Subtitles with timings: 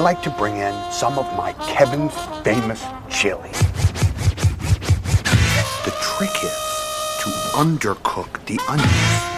[0.00, 3.50] like to bring in some of my Kevin's famous chili.
[5.84, 6.60] The trick is
[7.20, 9.30] to undercook the onions.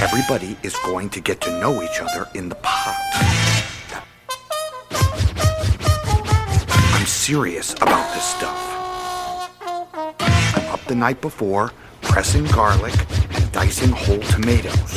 [0.00, 2.96] Everybody is going to get to know each other in the pot.
[6.94, 8.60] I'm serious about this stuff.
[10.56, 12.94] I'm up the night before, pressing garlic
[13.34, 14.95] and dicing whole tomatoes.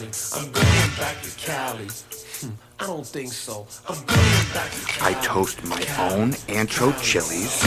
[0.00, 0.10] Cali.
[0.34, 1.86] I'm going back to Cali.
[2.40, 3.66] Hmm, I don't think so.
[3.88, 5.14] I'm going back to Cali.
[5.14, 7.62] I toast my own ancho chilies.
[7.62, 7.64] I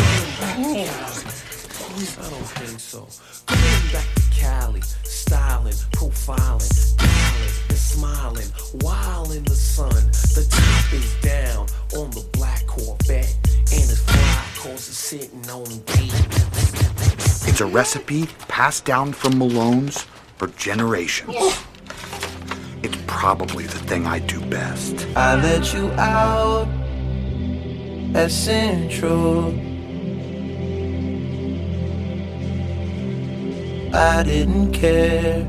[2.30, 3.08] don't think so.
[3.46, 8.48] Going back to Cali, styling, profiling, dialing, and smiling,
[8.82, 9.94] while in the sun.
[10.34, 15.66] The top is down on the black Corvette, and it's fly cause it's sitting on
[15.66, 16.10] D.
[17.46, 21.36] It's a recipe passed down from Malone's for generations.
[23.24, 25.08] It's probably the thing I do best.
[25.16, 26.68] I let you out
[28.14, 29.48] at Central.
[33.96, 35.48] I didn't care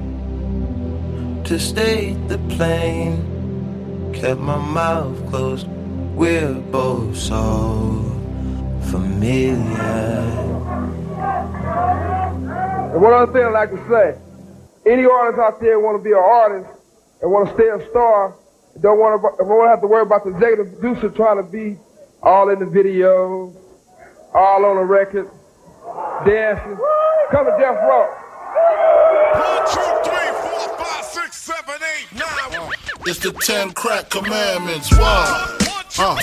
[1.47, 4.13] to state the plain.
[4.15, 5.67] Kept my mouth closed.
[6.15, 8.05] We're both so
[8.83, 9.75] familiar.
[12.93, 14.17] And one other thing I'd like to say,
[14.87, 16.71] any artist out there want to be an artist
[17.23, 18.37] and want to stay a star,
[18.81, 21.77] don't want to, don't have to worry about the executive producer trying to be
[22.23, 23.55] all in the video,
[24.35, 25.31] all on the record,
[26.25, 26.79] dancing.
[27.31, 28.25] Come to Death Row.
[33.07, 34.91] It's the ten crack commandments.
[34.93, 35.59] Wow.
[35.99, 36.19] Uh.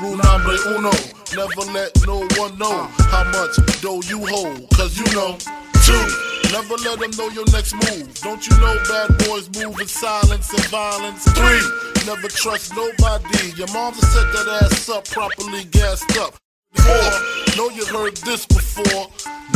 [0.00, 0.92] Rule number uno.
[1.34, 4.70] Never let no one know how much dough you hold.
[4.70, 5.36] Cause you know.
[5.84, 6.37] Two.
[6.52, 8.14] Never let them know your next move.
[8.20, 11.24] Don't you know bad boys move in silence and violence?
[11.32, 11.62] Three.
[12.06, 13.52] Never trust nobody.
[13.56, 16.34] Your mom's set that ass up properly gassed up.
[16.72, 17.10] Four,
[17.56, 19.08] know you heard this before.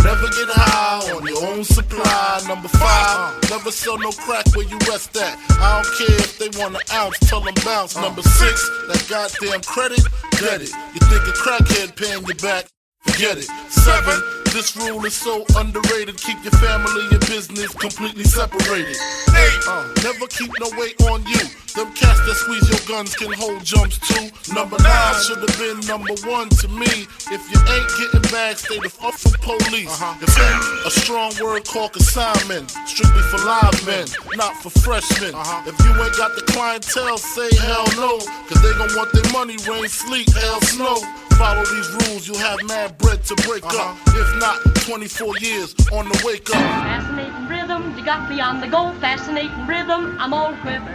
[0.04, 2.40] Never get high on your own supply.
[2.48, 5.38] Number five, never sell no crack where you rest at.
[5.60, 7.96] I don't care if they want an ounce, tell them bounce.
[7.96, 10.72] Number six, that goddamn credit, get it.
[10.92, 12.66] You think a crackhead paying you back?
[13.06, 13.48] Forget it.
[13.70, 16.16] Seven, this rule is so underrated.
[16.20, 18.96] Keep your family and business completely separated.
[19.32, 19.60] Eight,
[20.04, 21.40] never keep no weight on you.
[21.72, 24.28] Them cats that squeeze your guns can hold jumps too.
[24.52, 27.08] Number nine should have been number one to me.
[27.32, 29.96] If you ain't getting back, stay the fuck from police.
[30.20, 34.04] If ain't a strong word called consignment, strictly for live men,
[34.36, 35.34] not for freshmen.
[35.34, 35.64] Uh-huh.
[35.64, 38.20] If you ain't got the clientele, say hell no.
[38.52, 41.00] Cause they gon' want their money, rain, sleet, hell, snow.
[41.42, 43.74] Follow these rules, you'll have mad bread to break up.
[43.74, 44.20] Uh-huh.
[44.20, 46.54] If not, 24 years on the wake up.
[46.54, 48.92] Fascinating rhythm, you got me on the go.
[49.00, 50.94] Fascinating rhythm, I'm all quiver.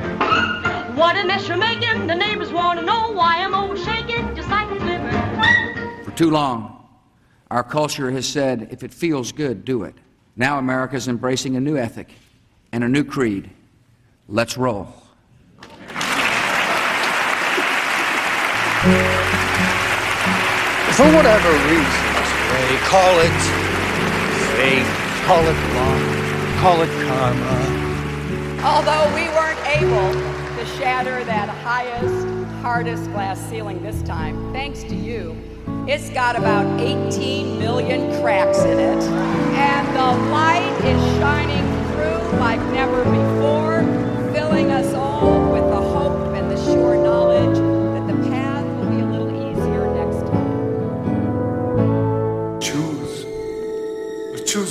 [0.95, 4.47] What a mess you're making, the neighbors want to know why I'm always shaking, just
[4.47, 6.03] like a flipper.
[6.05, 6.87] For too long,
[7.51, 9.95] our culture has said, if it feels good, do it.
[10.37, 12.09] Now America is embracing a new ethic
[12.71, 13.49] and a new creed.
[14.29, 14.93] Let's roll.
[20.97, 23.39] For whatever reasons, Ray, call it
[24.57, 24.83] fate,
[25.27, 27.57] call it luck, call it karma.
[28.63, 30.11] Although we weren't able
[30.57, 32.25] to shatter that highest,
[32.63, 35.37] hardest glass ceiling this time, thanks to you,
[35.87, 39.03] it's got about 18 million cracks in it.
[39.03, 43.83] And the light is shining through like never before,
[44.33, 45.66] filling us all with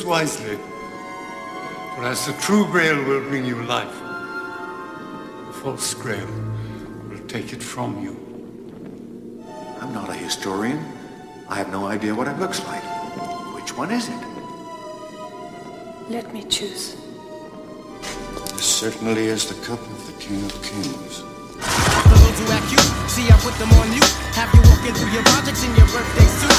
[0.06, 0.56] wisely.
[1.94, 3.92] For as the true grail will bring you life,
[5.46, 6.28] the false grail
[7.08, 8.14] will take it from you.
[9.80, 10.78] I'm not a historian.
[11.48, 12.84] I have no idea what it looks like.
[13.54, 14.22] Which one is it?
[16.08, 16.96] Let me choose.
[18.54, 21.22] This certainly is the cup of the King of Kings.
[22.12, 24.02] Those who act you, see I put them on you.
[24.38, 26.56] Have you walking through your projects in your birthday suit.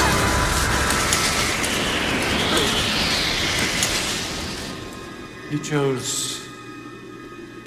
[5.50, 6.46] You chose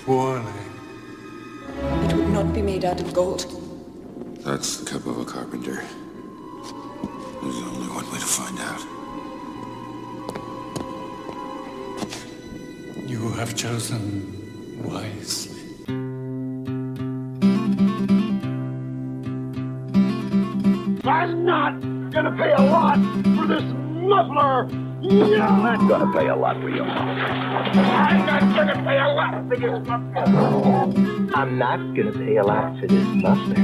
[0.05, 0.53] poorly.
[1.79, 3.47] It would not be made out of gold.
[4.41, 5.77] That's the cup of a carpenter.
[5.77, 8.83] There's only one way to find out.
[13.09, 15.63] You have chosen wisely.
[21.07, 21.81] I'm not
[22.11, 22.99] gonna pay a lot
[23.39, 24.69] for this muffler
[25.03, 27.01] I'm not gonna pay a lot for your mother.
[27.01, 31.33] I'm not gonna pay a lot for your mother.
[31.35, 33.57] I'm not gonna pay a lot for this muffler.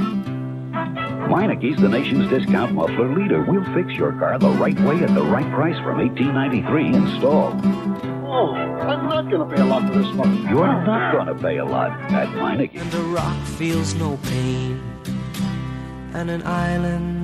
[1.29, 3.43] Meineke's the nation's discount muffler leader.
[3.43, 7.61] We'll fix your car the right way at the right price from 1893 installed.
[8.25, 10.50] Oh, I'm not gonna pay a lot for this muffler.
[10.50, 12.81] You're not gonna pay a lot at Meineke.
[12.81, 14.81] And a rock feels no pain,
[16.15, 17.16] and an island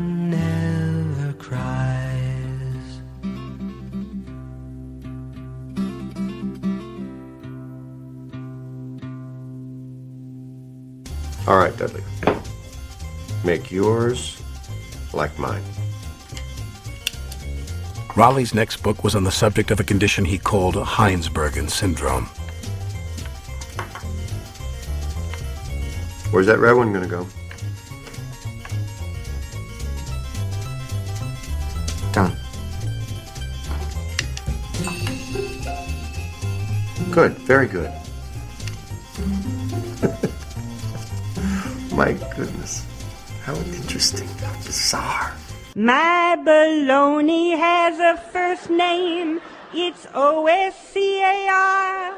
[11.52, 12.02] All right, Dudley.
[13.44, 14.43] Make yours
[15.12, 15.62] like mine.
[18.16, 22.25] Raleigh's next book was on the subject of a condition he called Heinsbergen syndrome.
[26.31, 27.26] Where's that red one gonna go?
[32.14, 32.34] Done.
[37.10, 37.93] Good, very good.
[42.02, 42.84] My goodness.
[43.44, 45.37] How interesting, how bizarre.
[45.76, 49.40] My baloney has a first name.
[49.72, 52.16] It's O-S-C-A-R.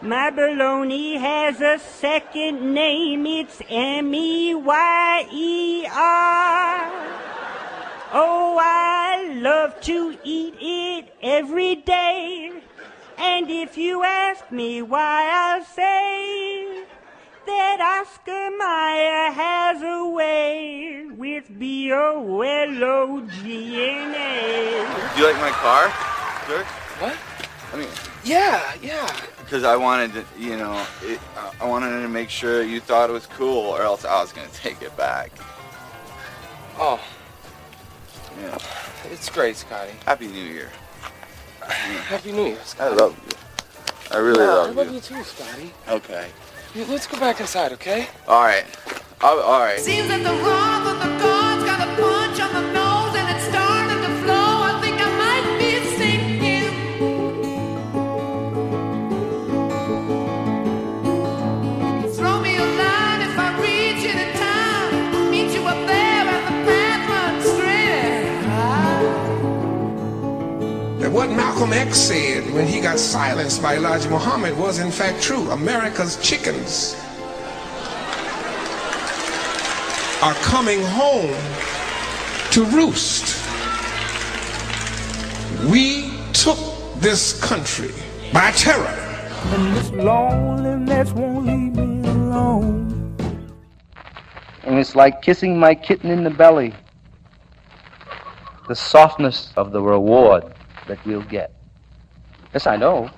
[0.00, 3.26] My baloney has a second name.
[3.26, 4.64] It's M-E-Y-E-R.
[8.14, 12.52] Oh, I love to eat it every day.
[13.18, 16.65] And if you ask me why, I'll say
[17.46, 22.34] that Oscar Mayer has a way with B-O-L-O-G-N-A.
[25.14, 25.86] Do you like my car,
[26.48, 26.66] Dirk?
[27.00, 27.16] What?
[27.72, 27.88] I mean,
[28.24, 29.08] Yeah, yeah.
[29.38, 31.18] because I wanted to, you know, it,
[31.60, 34.48] I wanted to make sure you thought it was cool, or else I was gonna
[34.52, 35.30] take it back.
[36.78, 37.00] Oh,
[38.40, 38.58] Yeah.
[39.10, 39.92] it's great, Scotty.
[40.04, 40.70] Happy New Year.
[41.62, 43.36] Happy New Year, I love you.
[44.16, 44.80] I really Yeah, love you.
[44.80, 44.94] I love you.
[44.94, 45.72] you too, Scotty.
[45.88, 46.28] Okay.
[46.76, 48.06] Yeah, Let's go back inside, okay?
[48.28, 48.66] All right.
[49.22, 49.80] I'll, all right.
[71.16, 75.50] What Malcolm X said when he got silenced by Elijah Muhammad was in fact true.
[75.50, 76.94] America's chickens
[80.22, 81.34] are coming home
[82.50, 83.34] to roost.
[85.70, 86.58] We took
[86.96, 87.94] this country
[88.30, 88.84] by terror.
[89.54, 93.16] And this loneliness won't leave me alone.
[94.64, 96.74] And it's like kissing my kitten in the belly.
[98.68, 100.52] The softness of the reward
[100.86, 101.52] that we'll get.
[102.52, 103.10] Yes, I know.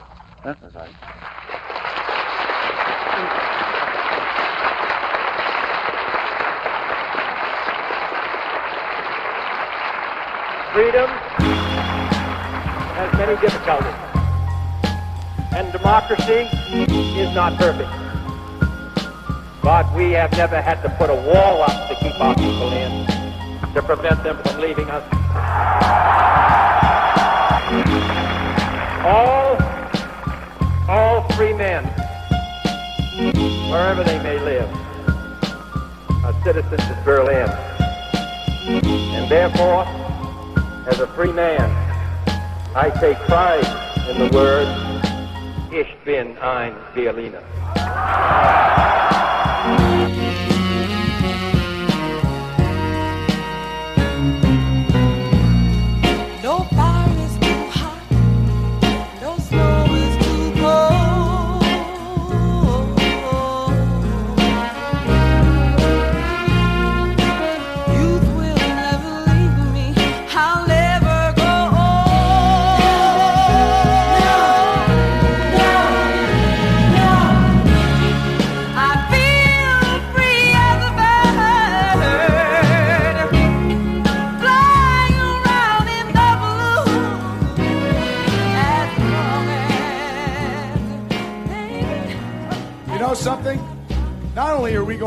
[10.72, 11.10] Freedom
[12.94, 13.94] has many difficulties,
[15.56, 16.48] and democracy
[17.20, 17.90] is not perfect.
[19.62, 23.06] But we have never had to put a wall up to keep our people in,
[23.74, 26.37] to prevent them from leaving us.
[29.04, 29.56] All,
[30.88, 31.84] all free men,
[33.70, 34.68] wherever they may live,
[36.24, 37.48] are citizens of Berlin.
[38.68, 39.84] And therefore,
[40.88, 41.70] as a free man,
[42.74, 43.64] I take pride
[44.10, 44.66] in the word
[45.70, 47.42] Ich bin ein Berliner.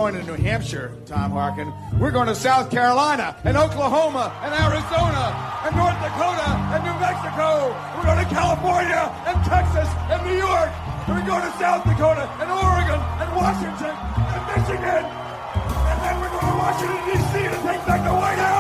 [0.02, 5.30] Going to New Hampshire, Tom Harkin, we're going to South Carolina and Oklahoma and Arizona
[5.62, 7.70] and North Dakota and New Mexico.
[7.94, 8.98] We're going to California
[9.30, 10.74] and Texas and New York.
[11.06, 15.06] We're going to South Dakota and Oregon and Washington and Michigan.
[15.06, 17.34] And then we're going to Washington, D.C.
[17.46, 18.51] to take back the White House.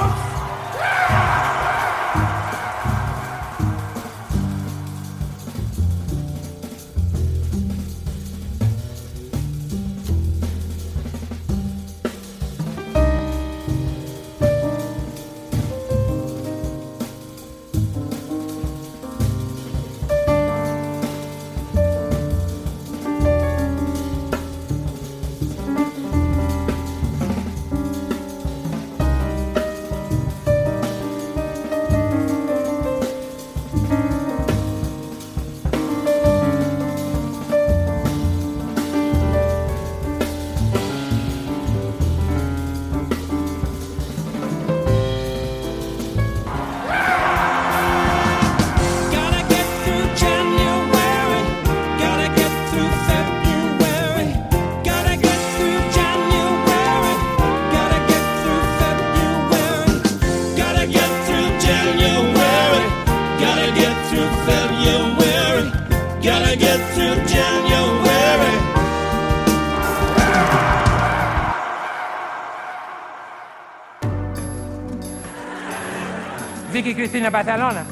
[77.21, 77.85] Cristina Barcelona.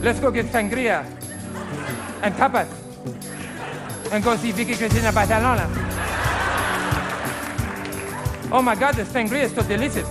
[0.00, 1.04] Let's go get sangria
[2.22, 2.68] and tapas
[4.10, 5.68] and go see Vicky Cristina Barcelona.
[8.50, 10.08] Oh my God, the sangria is so delicious.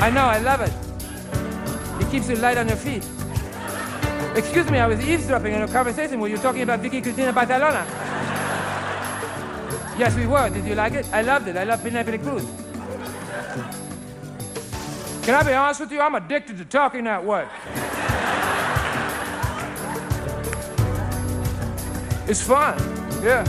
[0.00, 0.72] I know, I love it.
[2.02, 3.06] It keeps you light on your feet.
[4.34, 7.32] Excuse me, I was eavesdropping on a conversation where you were talking about Vicky Cristina
[7.32, 7.86] Barcelona.
[9.96, 10.48] Yes, we were.
[10.48, 11.06] Did you like it?
[11.12, 11.56] I loved it.
[11.56, 12.61] I love Penelope Cruz.
[15.22, 16.00] Can I be honest with you?
[16.00, 17.46] I'm addicted to talking that way.
[22.28, 22.76] It's fun.
[23.22, 23.44] Yeah.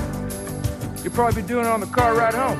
[1.03, 2.59] You'll probably be doing it on the car ride home.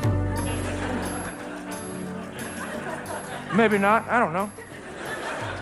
[3.56, 4.08] Maybe not.
[4.10, 4.52] I don't know.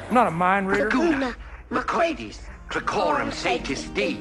[0.08, 0.90] I'm not a mind reader.
[0.90, 1.36] Draguna,
[1.70, 2.40] Macroides,
[2.70, 4.18] Dracorum satis D.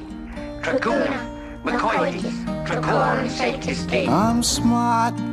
[0.61, 2.21] Draguna, Macroides,
[2.65, 4.07] Dracorum satis D.
[4.07, 5.30] I'm smart.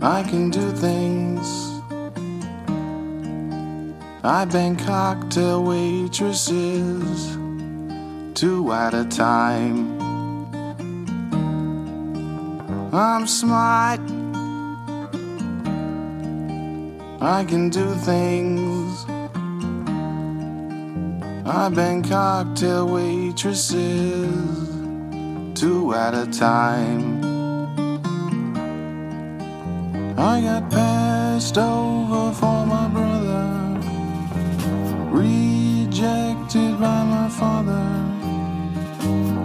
[0.00, 1.70] I can do things.
[4.22, 7.36] I bang cocktail waitresses
[8.34, 10.00] two at a time.
[12.92, 14.00] I'm smart.
[17.20, 19.06] I can do things.
[21.46, 24.28] I bang cocktail waitresses
[25.54, 27.13] two at a time.
[30.24, 33.78] I got passed over for my brother,
[35.10, 37.86] rejected by my father,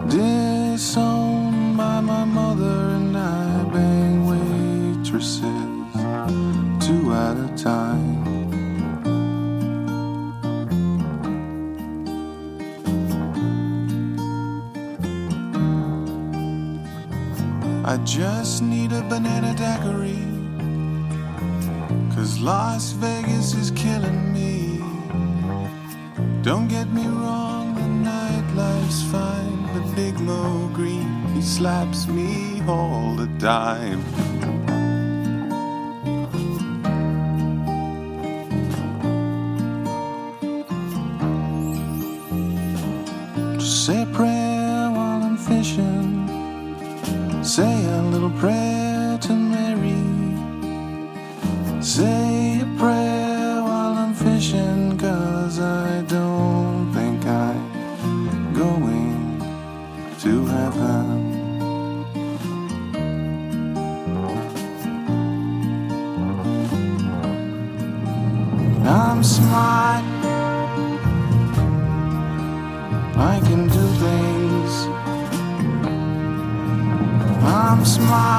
[0.07, 5.41] disowned by my mother, and I bang waitresses
[6.79, 8.23] two at a time.
[17.83, 20.28] I just need a banana daiquiri.
[22.19, 24.81] Cause Las Vegas is killing me.
[26.41, 33.15] Don't get me wrong, the nightlife's fine, but Big Moe Greene, he slaps me all
[33.15, 34.03] the time.
[78.11, 78.38] I'm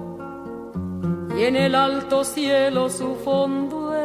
[1.37, 3.95] y en el alto cielo su fondo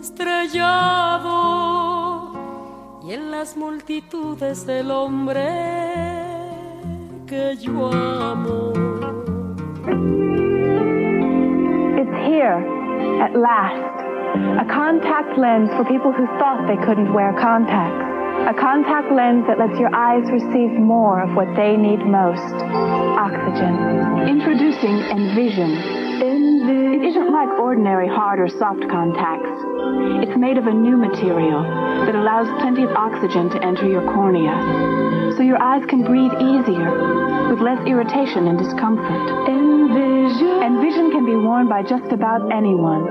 [0.00, 1.40] estrellado
[3.02, 5.48] y en las multitudes el hombre
[7.26, 8.72] que yo amo.
[11.96, 12.58] It's here,
[13.22, 14.00] at last.
[14.58, 18.09] A contact lens for people who thought they couldn't wear contacts.
[18.48, 22.54] A contact lens that lets your eyes receive more of what they need most
[23.20, 24.28] oxygen.
[24.28, 26.00] Introducing Envision.
[26.20, 29.50] It isn't like ordinary hard or soft contacts.
[30.22, 31.62] It's made of a new material
[32.06, 34.54] that allows plenty of oxygen to enter your cornea,
[35.36, 39.48] so your eyes can breathe easier with less irritation and discomfort.
[39.48, 40.62] Envision.
[40.62, 43.06] Envision can be worn by just about anyone,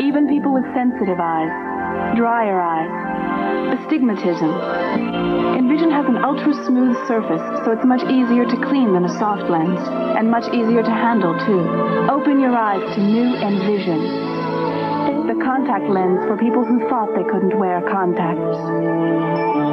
[0.00, 1.52] even people with sensitive eyes.
[2.16, 3.03] dry your eyes.
[3.78, 4.50] Astigmatism.
[5.56, 9.50] Envision has an ultra smooth surface, so it's much easier to clean than a soft
[9.50, 9.80] lens,
[10.18, 11.60] and much easier to handle too.
[12.10, 14.33] Open your eyes to new Envision.
[15.26, 18.58] The contact lens for people who thought they couldn't wear contacts.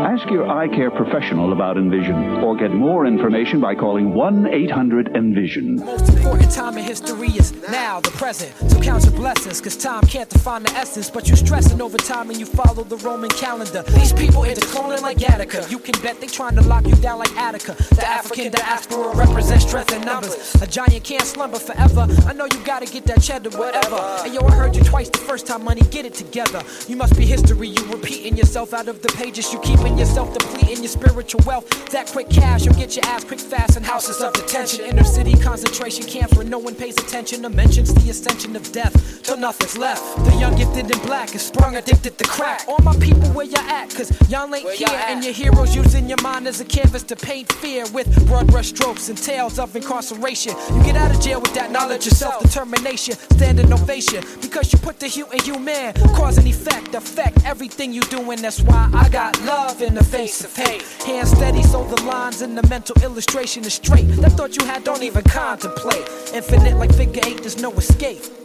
[0.01, 5.15] Ask your eye care professional about Envision or get more information by calling 1 800
[5.15, 5.75] Envision.
[5.75, 8.53] Most important time in history is now, the present.
[8.71, 11.09] So count your blessings, cause time can't define the essence.
[11.09, 13.83] But you're stressing over time and you follow the Roman calendar.
[13.83, 15.65] These people into cloning like Attica.
[15.69, 17.73] You can bet they trying to lock you down like Attica.
[17.95, 20.55] The African diaspora represents strength in numbers.
[20.61, 22.07] A giant can't slumber forever.
[22.25, 23.97] I know you gotta get that cheddar, whatever.
[24.25, 26.61] And yo, I heard you twice the first time, money, get it together.
[26.87, 29.51] You must be history, you repeating yourself out of the pages.
[29.53, 31.67] You keeping yourself depleting your spiritual wealth.
[31.91, 34.85] That quick cash, you'll get your ass quick fast in houses of detention.
[34.85, 39.10] Inner city concentration camps where no one pays attention or mentions the ascension of death
[39.23, 40.01] till nothing's left.
[40.25, 42.65] The young gifted and black is sprung addicted to crack.
[42.67, 43.89] All my people, where you at?
[43.95, 44.87] Cause y'all ain't here.
[45.07, 48.69] And your heroes using your mind as a canvas to paint fear with broad brush
[48.69, 50.55] strokes and tales of incarceration.
[50.73, 54.23] You get out of jail with that knowledge of self determination, standing ovation.
[54.41, 58.31] Because you put the hue in human, cause and effect, affect everything you do.
[58.31, 60.83] And That's why I got love in the face of hate.
[61.05, 64.07] Hand steady, so the lines in the mental illustration is straight.
[64.21, 66.07] That thought you had, don't even contemplate.
[66.33, 68.40] Infinite like figure eight, there's no escape.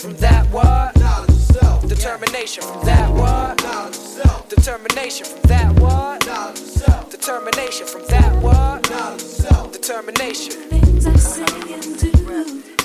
[0.00, 0.96] From that what?
[1.30, 3.60] Self Determination from that what?
[3.94, 6.56] Self Determination from that what?
[6.56, 9.20] Self Determination from that what?
[9.20, 10.52] Self Determination.
[10.70, 12.79] Things I say and do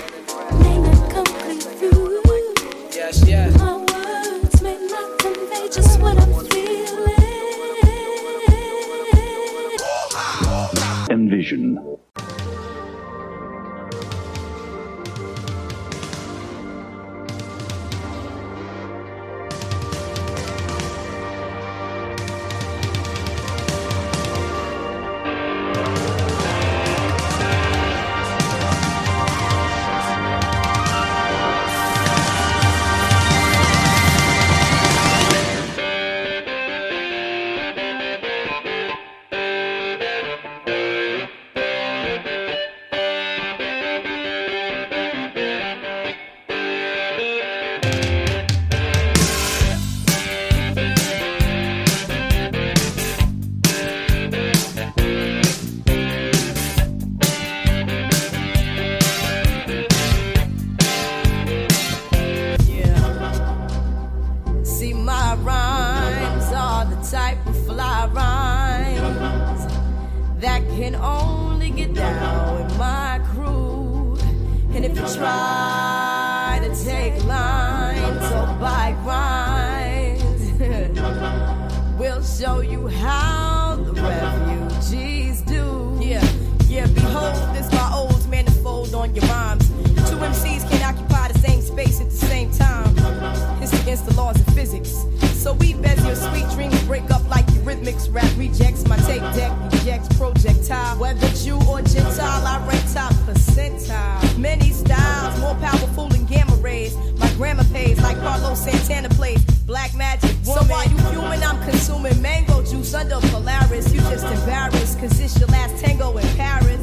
[108.56, 109.44] Santana plays.
[109.66, 110.64] Black magic woman.
[110.64, 113.94] So while you human, I'm consuming mango juice under Polaris.
[113.94, 116.82] You just embarrassed, cause it's your last tango in Paris.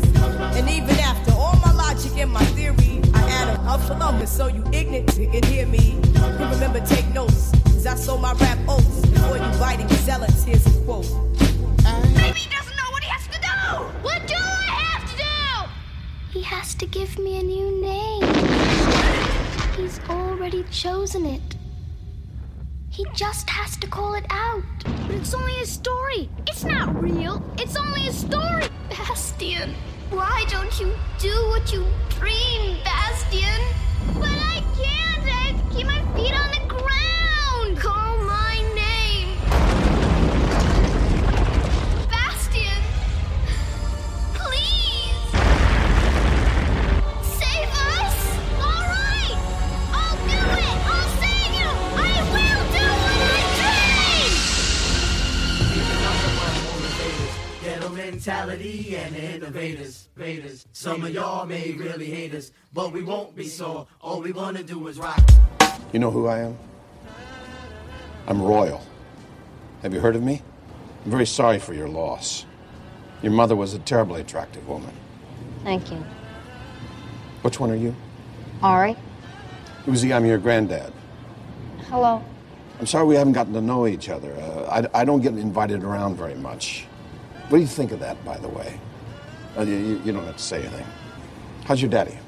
[0.57, 4.49] And even after all my logic and my theory, I add a, a phenomenon so
[4.49, 5.99] you ignorant can hear me.
[6.17, 10.43] And remember, take notes, cause I sold my rap oats before you biting zealots.
[10.45, 11.07] Here's a quote.
[12.15, 13.85] Baby doesn't know what he has to do!
[14.03, 16.39] What do I have to do?
[16.39, 18.23] He has to give me a new name.
[19.77, 21.52] He's already chosen it.
[22.93, 24.63] He just has to call it out.
[24.85, 26.29] But it's only a story.
[26.47, 27.43] It's not real.
[27.57, 28.65] It's only a story.
[28.91, 29.75] Bastian,
[30.11, 33.63] why don't you do what you dream, Bastian?
[34.13, 35.25] But I can't.
[35.25, 36.62] I have to keep my feet on the
[58.11, 60.67] mentality and innovators, raiders.
[60.73, 63.87] Some of y'all may really hate us, but we won't be sore.
[64.01, 65.23] All we wanna do is rock.
[65.93, 66.59] You know who I am?
[68.27, 68.83] I'm royal.
[69.83, 70.43] Have you heard of me?
[71.05, 72.45] I'm very sorry for your loss.
[73.23, 74.93] Your mother was a terribly attractive woman.
[75.62, 76.05] Thank you.
[77.43, 77.95] Which one are you?
[78.62, 78.97] Ari?
[79.87, 80.93] Uzi, I'm your granddad.
[81.88, 82.25] Hello.
[82.81, 84.33] I'm sorry we haven't gotten to know each other.
[84.35, 86.87] Uh, I, I don't get invited around very much.
[87.53, 88.81] What do you think of that, by the way?
[89.59, 90.87] Uh, you- you, you don't have to say anything.
[91.67, 92.19] How's your daddy?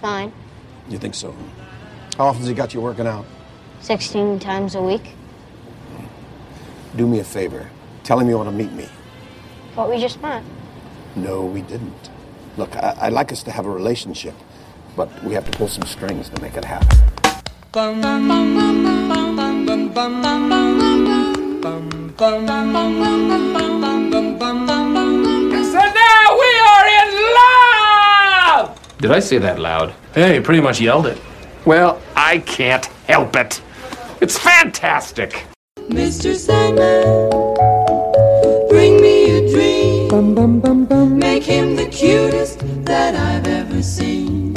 [0.00, 0.32] Fine.
[0.88, 1.30] You think so?
[2.18, 3.24] How often often's he got you working out?
[3.82, 5.10] 16 times a week.
[6.96, 7.70] Do me a favor.
[8.02, 8.88] Tell him you want to meet me.
[9.76, 10.42] What we just met.
[11.14, 12.10] No, we didn't.
[12.56, 14.34] Look, I, I'd like us to have a relationship,
[14.96, 16.98] but we have to pull some strings to make it happen.
[29.04, 29.92] Did I say that loud?
[30.14, 31.20] Hey, pretty much yelled it.
[31.66, 33.60] Well, I can't help it.
[34.22, 35.44] It's fantastic.
[35.90, 36.34] Mr.
[36.34, 37.28] Sandman,
[38.70, 41.18] bring me a dream.
[41.18, 44.54] Make him the cutest that I've ever seen.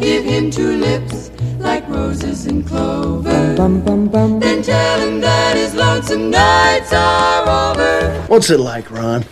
[0.00, 3.54] Give him two lips like roses and clover.
[3.54, 8.20] Then tell him that his lonesome nights are over.
[8.22, 9.24] What's it like, Ron?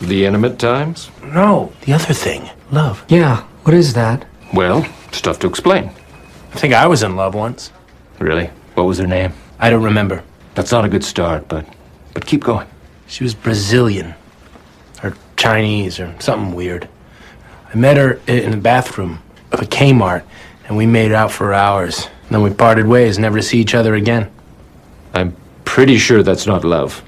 [0.00, 1.12] The intimate times?
[1.22, 2.50] No, the other thing.
[2.72, 3.04] Love.
[3.08, 4.24] Yeah, what is that?
[4.52, 5.90] Well, stuff to explain.
[6.52, 7.72] I think I was in love once.
[8.18, 8.50] Really?
[8.74, 9.32] What was her name?
[9.58, 10.22] I don't remember.
[10.54, 11.66] That's not a good start, but
[12.14, 12.68] but keep going.
[13.06, 14.14] She was Brazilian.
[15.02, 16.88] Or Chinese or something weird.
[17.72, 19.20] I met her in the bathroom
[19.50, 20.22] of a Kmart
[20.66, 22.08] and we made out for hours.
[22.30, 24.30] then we parted ways, never to see each other again.
[25.14, 27.02] I'm pretty sure that's not love.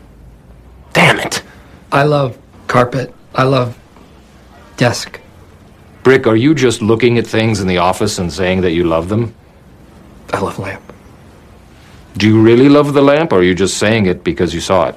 [0.92, 1.42] Damn it!
[1.92, 2.36] I love
[2.66, 3.14] carpet.
[3.34, 3.78] I love
[4.76, 5.20] desk.
[6.04, 9.08] Brick, are you just looking at things in the office and saying that you love
[9.08, 9.34] them?
[10.34, 10.82] I love lamp.
[12.18, 14.88] Do you really love the lamp, or are you just saying it because you saw
[14.88, 14.96] it?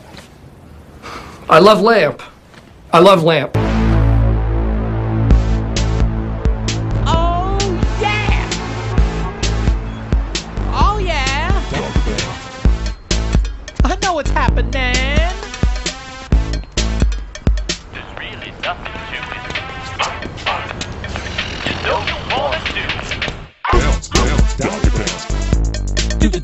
[1.50, 2.22] I love lamp.
[2.92, 3.67] I love lamp.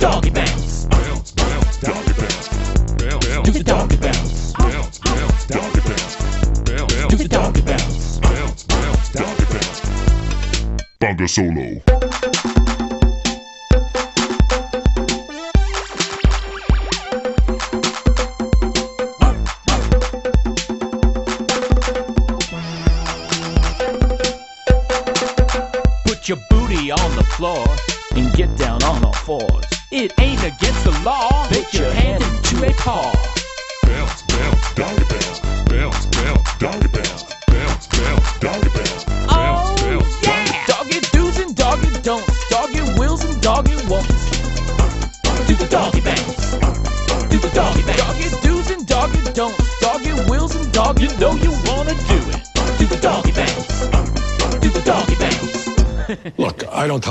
[0.03, 0.85] Doggy bounce.
[0.87, 2.49] Bounce, bounce, doggy bounce.
[3.45, 4.51] Do the doggy bounce.
[4.51, 6.15] Bounce, bounce, doggy bounce.
[7.07, 8.19] Do the doggy bounce.
[8.19, 9.81] Bounce, bounce, doggy bounce.
[10.99, 12.02] Bunga Solo.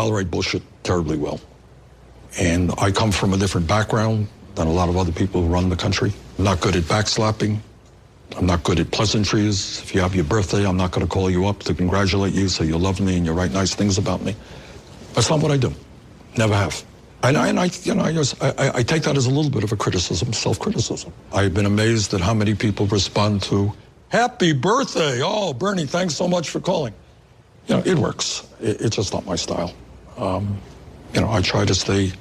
[0.03, 1.39] Tolerate bullshit terribly well.
[2.41, 5.69] And I come from a different background than a lot of other people who run
[5.69, 6.13] the country.
[6.39, 7.59] I'm not good at backslapping.
[8.37, 9.81] I'm not good at pleasantries.
[9.83, 12.49] If you have your birthday, I'm not going to call you up to congratulate you,
[12.49, 14.35] say you love me and you write nice things about me.
[15.15, 15.73] That's not what I do.
[16.37, 16.83] Never have.
[17.23, 19.51] And I, and I you know, I, just, I- I take that as a little
[19.53, 21.13] bit of a criticism, self-criticism.
[21.33, 23.73] I've been amazed at how many people respond to,
[24.09, 25.21] happy birthday.
[25.23, 26.95] Oh, Bernie, thanks so much for calling.
[27.69, 28.49] You know, it works.
[28.61, 29.73] It, it's just not my style.
[30.17, 30.59] Um,
[31.15, 32.13] you know, I try to stay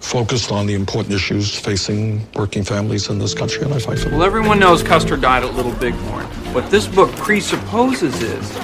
[0.00, 4.08] focused on the important issues facing working families in this country, and I fight for
[4.08, 4.18] them.
[4.18, 6.26] Well, everyone knows Custer died at Little Bighorn.
[6.54, 8.58] What this book presupposes is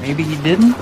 [0.00, 0.76] maybe he didn't.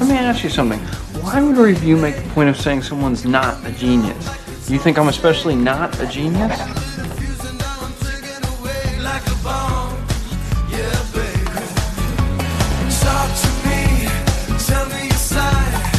[0.00, 0.97] Let me ask you something.
[1.28, 4.26] Why would a review make the point of saying someone's not a genius?
[4.70, 6.56] You think I'm especially not a genius?
[6.58, 6.74] Talk
[13.36, 14.08] to me,
[14.56, 15.92] tell me your side.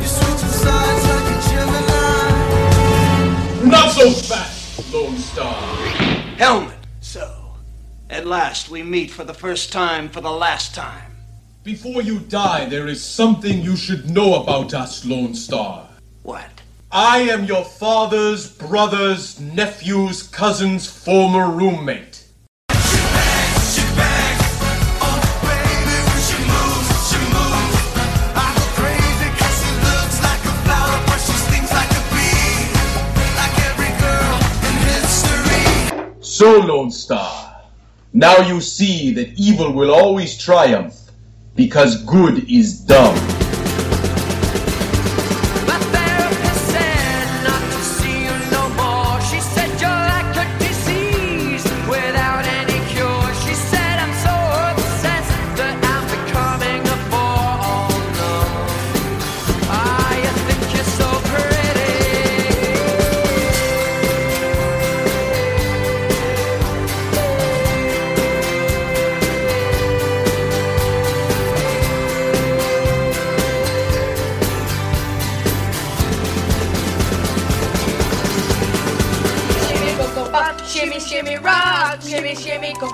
[0.00, 2.48] You switching sides like a Gemini.
[3.70, 5.76] Not so fast, Lone Star.
[6.38, 6.78] Helmet.
[7.02, 7.56] So,
[8.08, 11.11] at last we meet for the first time for the last time.
[11.64, 15.88] Before you die, there is something you should know about us, Lone Star.
[16.24, 16.50] What?
[16.90, 22.24] I am your father's brother's nephew's cousin's former roommate.
[30.20, 32.74] Like a flower, but she stings like a bee.
[33.38, 34.34] Like every girl
[36.10, 37.62] in So, Lone Star,
[38.12, 41.01] now you see that evil will always triumph
[41.54, 43.31] because good is dumb.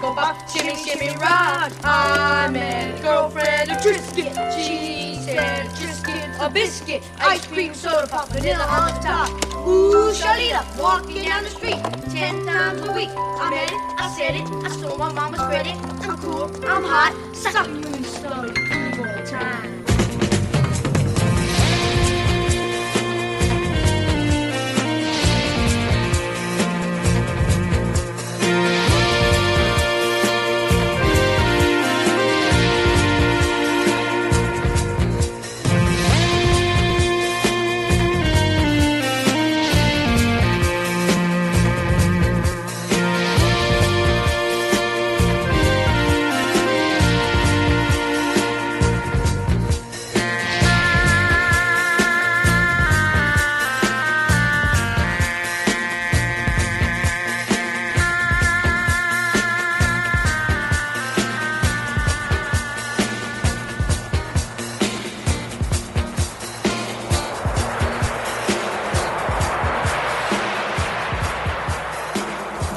[0.08, 1.70] Shimmy, shimmy, rock.
[1.84, 4.32] I met a girlfriend, a Triscuit.
[4.56, 9.28] She said a Triscuit, a biscuit, ice cream, soda pop, vanilla on top.
[9.68, 13.10] Ooh, Shalita, walking down the street ten times a week.
[13.14, 15.74] I met it, I said it, I stole my mama's credit.
[15.76, 19.77] I'm cool, I'm hot, sucking you in the stomach all the time.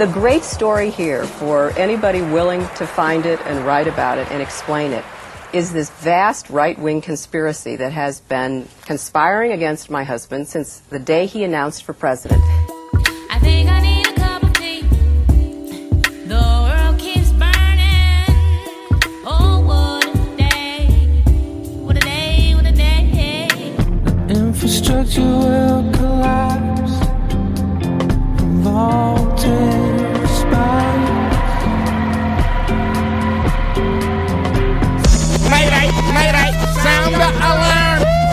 [0.01, 4.41] The great story here for anybody willing to find it and write about it and
[4.41, 5.05] explain it
[5.53, 10.97] is this vast right wing conspiracy that has been conspiring against my husband since the
[10.97, 12.41] day he announced for president.
[13.29, 13.37] I
[13.69, 14.81] I need a cup of tea.
[16.25, 18.25] The world keeps burning.
[19.23, 20.87] Oh, what a day.
[21.77, 23.75] What a day, what a day.
[24.29, 26.50] Infrastructure will collapse.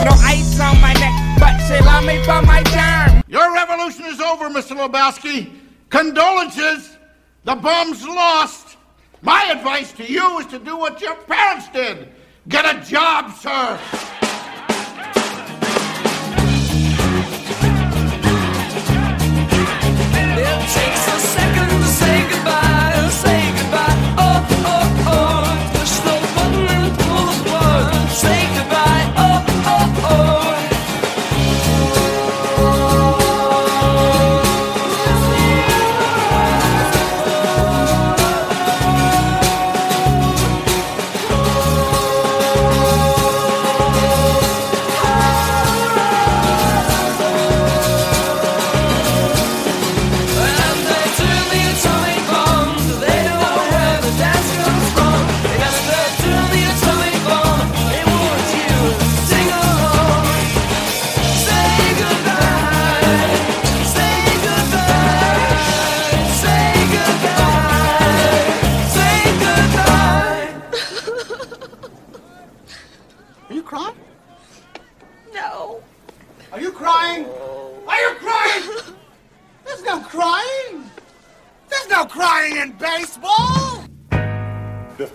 [0.05, 1.59] No ice on my neck, but
[2.05, 3.21] me for my charm.
[3.27, 4.75] Your revolution is over, Mr.
[4.75, 5.51] Lebowski.
[5.89, 6.97] Condolences.
[7.43, 8.77] The bomb's lost.
[9.21, 12.09] My advice to you is to do what your parents did.
[12.47, 14.28] Get a job, sir.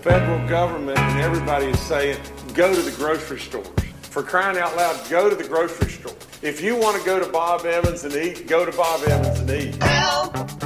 [0.05, 2.15] Federal government and everybody is saying,
[2.53, 3.67] go to the grocery stores.
[4.03, 6.13] For crying out loud, go to the grocery store.
[6.43, 9.49] If you want to go to Bob Evans and eat, go to Bob Evans and
[9.49, 9.81] eat.
[9.81, 10.64] Help!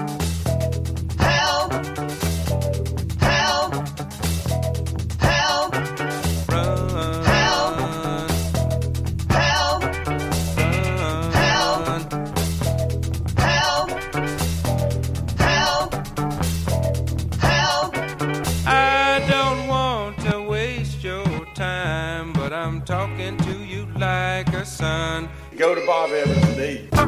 [25.59, 26.98] Go to Bob Evans and eat.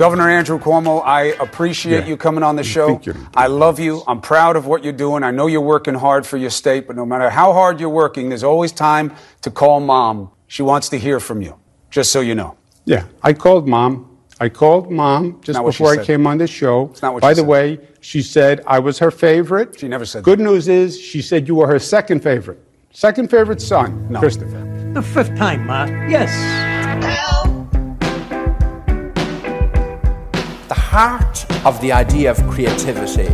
[0.00, 2.98] Governor Andrew Cuomo, I appreciate you coming on the show.
[3.36, 4.02] I love you.
[4.08, 5.22] I'm proud of what you're doing.
[5.22, 8.30] I know you're working hard for your state, but no matter how hard you're working,
[8.30, 10.30] there's always time to call mom.
[10.46, 11.54] She wants to hear from you,
[11.90, 12.56] just so you know.
[12.86, 14.16] Yeah, I called mom.
[14.40, 16.94] I called mom just Not before I came on the show.
[17.02, 17.46] not what By she the said.
[17.46, 19.78] way, she said I was her favorite.
[19.78, 22.58] She never said Good news is she said you were her second favorite.
[22.90, 24.66] Second favorite son, Christopher.
[24.94, 25.84] The fifth time, Ma.
[26.08, 26.32] Yes.
[30.70, 33.26] The heart of the idea of creativity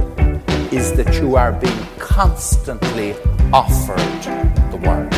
[0.74, 3.12] is that you are being constantly
[3.52, 4.22] offered
[4.70, 5.12] the world.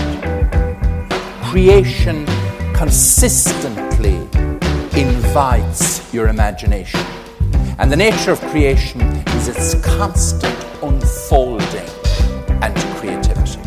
[1.44, 2.26] Creation
[2.74, 4.16] consistently
[5.00, 6.98] invites your imagination.
[7.78, 9.00] And the nature of creation
[9.36, 11.88] is its constant unfolding
[12.64, 13.62] and creativity.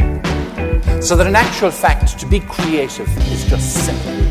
[1.01, 4.30] So that in actual fact, to be creative is just simply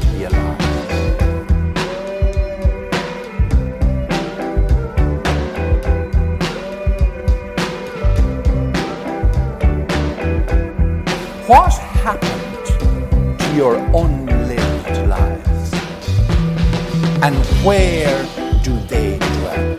[11.51, 15.73] What happened to your unlived lives?
[17.25, 17.35] And
[17.67, 18.23] where
[18.63, 19.79] do they dwell?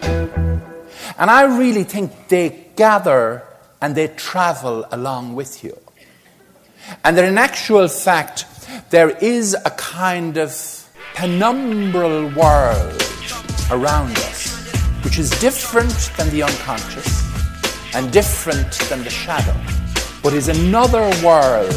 [1.17, 3.43] And I really think they gather
[3.79, 5.77] and they travel along with you.
[7.05, 8.45] And that in actual fact,
[8.89, 10.49] there is a kind of
[11.13, 13.01] penumbral world
[13.71, 14.73] around us,
[15.05, 17.23] which is different than the unconscious
[17.95, 19.55] and different than the shadow,
[20.23, 21.73] but is another world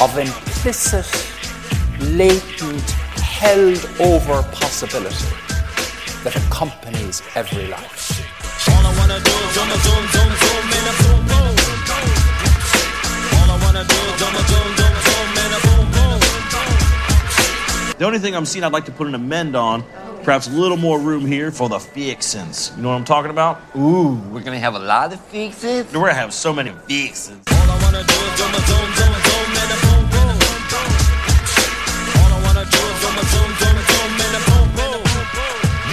[0.00, 1.06] of implicit,
[2.00, 5.26] latent, held over possibility
[6.22, 8.26] that accompanies every life.
[17.98, 19.84] The only thing I'm seeing I'd like to put an amend on,
[20.22, 22.72] perhaps a little more room here for the fixins.
[22.76, 23.60] You know what I'm talking about?
[23.76, 25.92] Ooh, we're gonna have a lot of fixins.
[25.92, 27.42] We're gonna have so many fixins.
[27.50, 30.36] All I wanna do is zoom, zoom, zoom, zoom, and a boom, boom.
[32.20, 35.00] All I wanna do is zoom, zoom, zoom, zoom, and a boom, boom.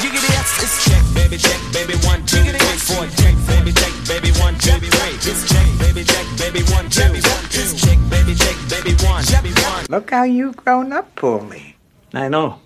[0.01, 4.31] Jiggity yes, it's check, baby, check, baby, one, two, three, four, check, baby, check, baby,
[4.43, 5.15] one, two, three.
[5.23, 9.85] It's check, baby, check, baby, one, two, it's check, baby, check, baby, one, baby, one.
[9.89, 11.73] Look how you've grown up, Paulie.
[12.13, 12.59] I know.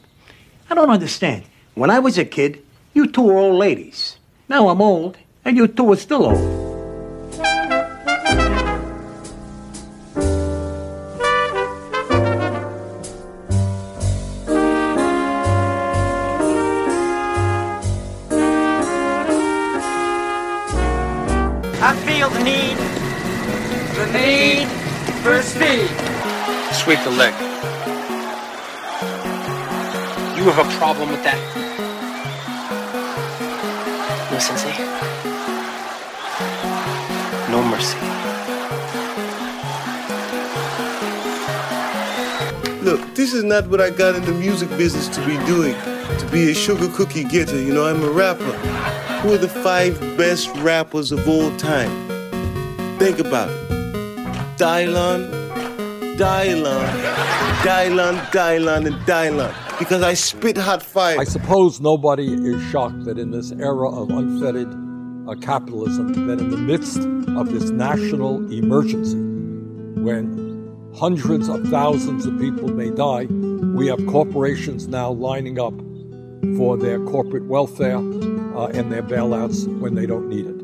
[0.69, 1.43] I don't understand.
[1.73, 2.61] When I was a kid,
[2.93, 4.17] you two were old ladies.
[4.49, 6.61] Now I'm old, and you two are still old.
[21.83, 22.77] I feel the need,
[23.95, 24.67] the need
[25.23, 25.89] for speed.
[26.73, 27.50] Sweep the leg.
[30.41, 31.37] You have a problem with that?
[34.31, 34.73] No, Sensei.
[37.51, 37.99] No mercy.
[42.83, 45.75] Look, this is not what I got in the music business to be doing.
[46.17, 48.57] To be a sugar cookie getter, you know, I'm a rapper.
[49.21, 51.91] Who are the five best rappers of all time?
[52.97, 53.69] Think about it.
[54.57, 55.29] Dylon,
[56.17, 56.87] Dylon,
[57.61, 59.70] Dylon, Dylon, and Dylon.
[59.81, 61.19] Because I spit hot fire.
[61.19, 64.71] I suppose nobody is shocked that in this era of unfettered
[65.27, 69.17] uh, capitalism, that in the midst of this national emergency,
[69.99, 73.25] when hundreds of thousands of people may die,
[73.75, 75.73] we have corporations now lining up
[76.57, 80.61] for their corporate welfare uh, and their bailouts when they don't need it.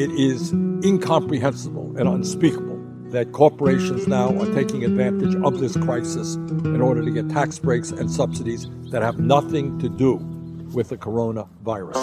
[0.00, 2.67] It is incomprehensible and unspeakable
[3.10, 7.90] that corporations now are taking advantage of this crisis in order to get tax breaks
[7.90, 10.16] and subsidies that have nothing to do
[10.74, 11.96] with the coronavirus.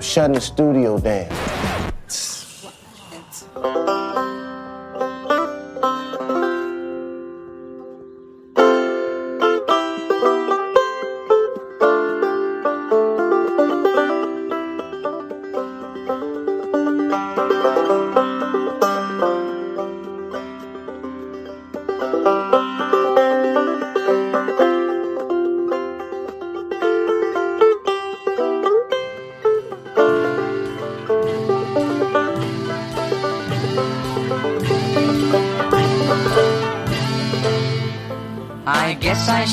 [0.00, 1.65] Shutting the studio down.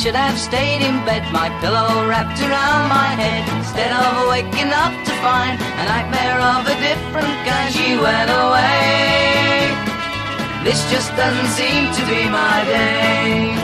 [0.04, 4.92] Should have stayed in bed, my pillow wrapped around my head, instead of waking up
[5.08, 7.72] to find a nightmare of a different kind.
[7.72, 9.72] She went away.
[10.68, 13.56] This just doesn't seem to be my day.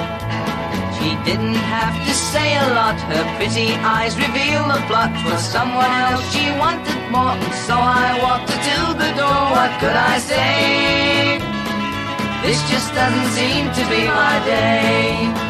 [0.95, 2.95] She didn't have to say a lot.
[3.11, 5.11] Her pretty eyes reveal the plot.
[5.27, 9.43] Was someone else she wanted more, and so I walked her to the door.
[9.59, 11.43] What could I say?
[12.47, 15.48] This just doesn't seem to be my day.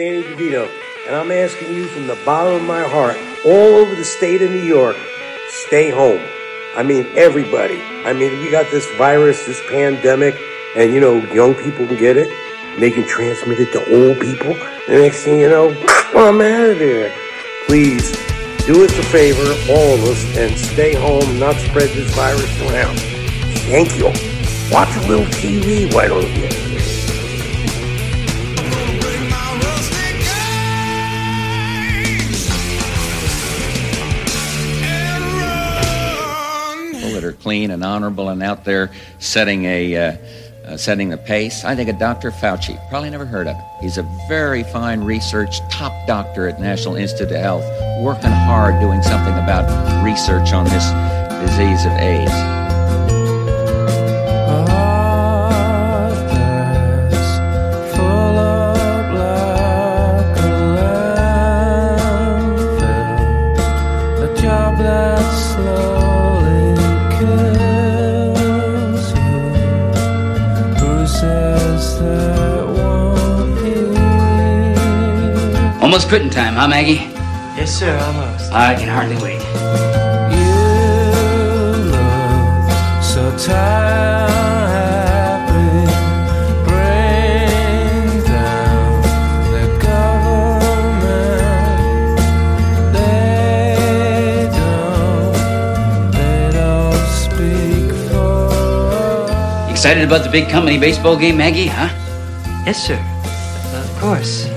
[0.00, 0.66] Danny DeVito,
[1.06, 4.50] and I'm asking you from the bottom of my heart, all over the state of
[4.50, 4.96] New York,
[5.66, 6.22] stay home.
[6.74, 7.82] I mean, everybody.
[8.06, 10.40] I mean, we got this virus, this pandemic,
[10.74, 12.30] and you know, young people can get it.
[12.80, 14.54] They can transmit it to old people.
[14.88, 15.68] The next thing you know,
[16.14, 17.14] I'm out of there.
[17.66, 18.10] Please,
[18.64, 22.98] do us a favor, all of us, and stay home, not spread this virus around.
[23.68, 24.06] Thank you.
[24.72, 26.48] Watch a little TV, why don't you?
[36.94, 40.16] people that are clean and honorable and out there setting a uh,
[40.70, 41.64] uh, setting the pace.
[41.64, 42.30] I think of Dr.
[42.30, 42.78] Fauci.
[42.88, 43.64] Probably never heard of him.
[43.80, 47.64] He's a very fine research top doctor at National Institute of Health,
[48.02, 50.86] working hard doing something about research on this
[51.42, 52.59] disease of AIDS.
[76.00, 77.12] Almost quitting time, huh, Maggie?
[77.60, 78.50] Yes, sir, almost.
[78.54, 79.42] I can hardly wait.
[80.32, 80.48] You
[81.92, 82.72] look
[83.04, 84.30] so tired,
[84.72, 85.84] happy.
[86.64, 89.02] Bring down
[89.52, 91.12] the government.
[92.94, 95.36] They don't,
[96.16, 101.90] they don't speak for You excited about the big company baseball game, Maggie, huh?
[102.64, 102.98] Yes, sir.
[103.74, 104.49] Of course.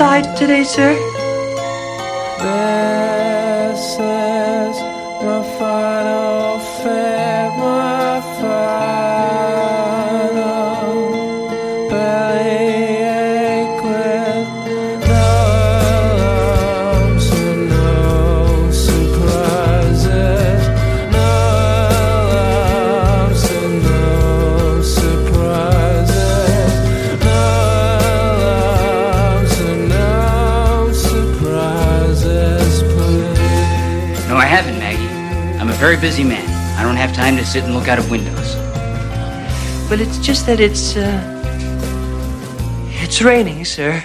[0.00, 1.19] Outside today, sir?
[34.30, 35.58] No, I haven't, Maggie.
[35.58, 36.48] I'm a very busy man.
[36.78, 38.54] I don't have time to sit and look out of windows.
[39.90, 41.20] Well, it's just that it's, uh,
[43.02, 44.04] it's raining, sir.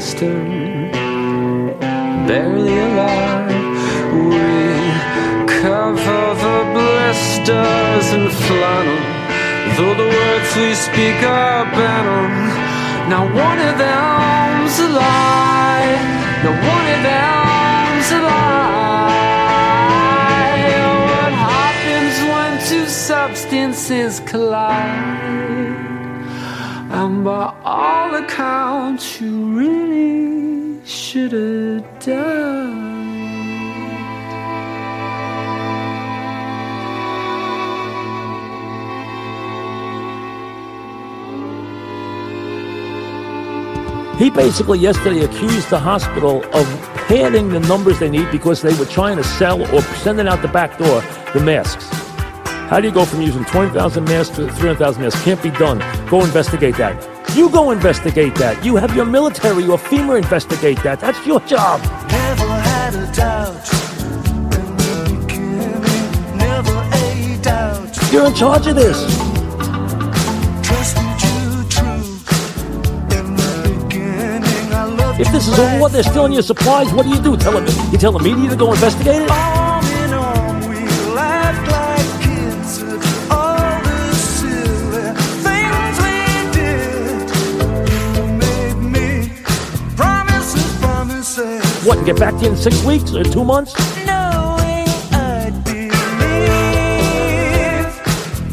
[0.00, 0.32] mister
[2.26, 3.52] barely alive.
[4.16, 4.48] We
[5.60, 9.00] cover the blisters in flannel,
[9.76, 12.28] though the words we speak are banal.
[13.12, 15.92] Now one of them's a lie.
[16.44, 18.70] Now one of them's a lie.
[21.10, 25.40] What happens when two substances collide?
[27.00, 29.79] And by all accounts, you really
[31.20, 32.88] should have died.
[44.18, 46.66] He basically yesterday accused the hospital of
[47.08, 50.48] padding the numbers they need because they were trying to sell or sending out the
[50.48, 51.02] back door
[51.34, 51.88] the masks.
[52.70, 55.22] How do you go from using 20,000 masks to 300,000 masks?
[55.24, 55.78] Can't be done.
[56.08, 57.19] Go investigate that.
[57.36, 58.64] You go investigate that.
[58.64, 60.98] You have your military or FEMA investigate that.
[60.98, 61.80] That's your job.
[62.10, 63.72] Never had a doubt.
[64.58, 68.12] In the beginning, never a doubt.
[68.12, 68.98] You're in charge of this.
[70.66, 72.02] Trusted you true.
[73.16, 76.92] In the beginning, I loved If this is a war, they're stealing your supplies.
[76.92, 77.36] What do you do?
[77.36, 79.59] Tell them you tell the media to go investigate it.
[91.90, 92.06] What?
[92.06, 93.74] Get back to you in six weeks or two months?
[94.06, 94.86] Knowing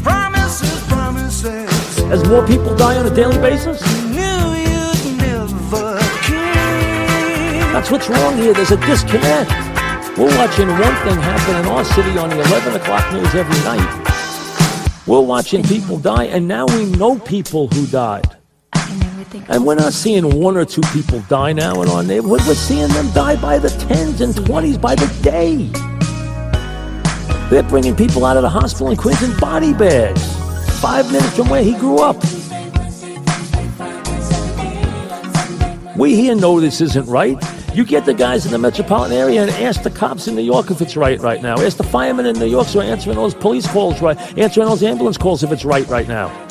[0.02, 2.00] Promises, promises.
[2.10, 3.80] As more people die on a daily basis?
[4.06, 6.00] Knew you'd never.
[7.70, 8.52] That's what's wrong here.
[8.54, 9.52] There's a disconnect.
[10.18, 15.04] We're watching one thing happen in our city on the 11 o'clock news every night.
[15.06, 18.27] We're watching people die, and now we know people who died.
[19.48, 22.40] And we're not seeing one or two people die now in our neighborhood.
[22.46, 25.70] We're seeing them die by the tens and twenties by the day.
[27.50, 30.20] They're bringing people out of the hospital in Queens in body bags,
[30.80, 32.16] five minutes from where he grew up.
[35.96, 37.36] We here know this isn't right.
[37.74, 40.70] You get the guys in the metropolitan area and ask the cops in New York
[40.70, 41.58] if it's right right now.
[41.58, 44.82] Ask the firemen in New York who are answering those police calls right, answering those
[44.82, 46.47] ambulance calls if it's right right now.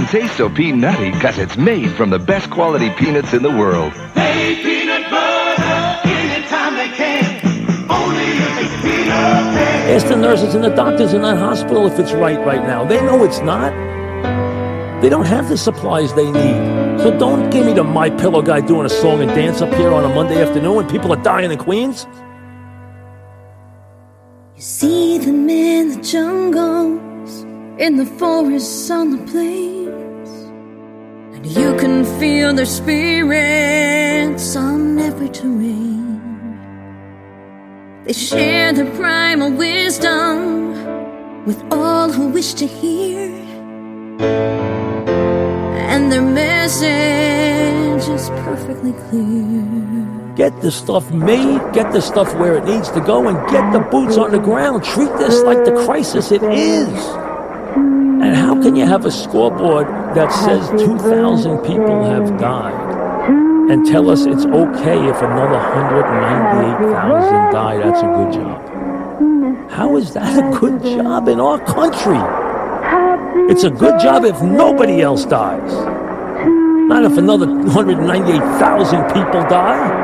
[0.00, 0.06] Butter.
[0.06, 3.50] Peter Pan tastes so peanutty because it's made from the best quality peanuts in the
[3.50, 3.92] world.
[4.14, 7.40] They peanut butter anytime they can.
[7.90, 9.90] Only if it's peanut pan.
[9.94, 12.84] Ask the nurses and the doctors in that hospital if it's right right now.
[12.84, 13.72] They know it's not.
[15.02, 17.00] They don't have the supplies they need.
[17.00, 19.92] So don't give me the My Pillow guy doing a song and dance up here
[19.92, 22.06] on a Monday afternoon when people are dying in Queens.
[24.56, 27.42] You see them in the jungles,
[27.78, 29.83] in the forests, on the plains.
[31.44, 36.56] You can feel their spirits on every terrain.
[38.04, 43.30] They share their primal wisdom with all who wish to hear.
[45.92, 50.32] And their message is perfectly clear.
[50.36, 53.80] Get the stuff made, get the stuff where it needs to go, and get the
[53.80, 54.82] boots on the ground.
[54.82, 56.88] Treat this like the crisis it is.
[58.24, 62.94] And how can you have a scoreboard that says 2,000 people have died?
[63.70, 67.78] and tell us it's okay if another 198,000 die.
[67.78, 69.70] That's a good job.
[69.70, 72.20] How is that a good job in our country?
[73.50, 75.72] It's a good job if nobody else dies.
[76.88, 80.02] Not if another 198,000 people die.